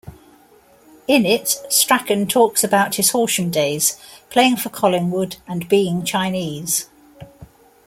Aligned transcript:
In 1.07 1.27
it, 1.27 1.45
Strauchan 1.69 2.27
talks 2.27 2.63
about 2.63 2.95
his 2.95 3.11
Horsham 3.11 3.51
days, 3.51 3.97
playing 4.31 4.55
for 4.57 4.69
Collingwood, 4.69 5.35
and 5.47 5.69
being 5.69 6.03
Chinese. 6.03 6.89